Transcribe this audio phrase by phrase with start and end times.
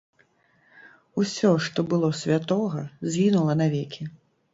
[1.23, 2.81] Усё, што было святога,
[3.17, 4.09] згінула навекі.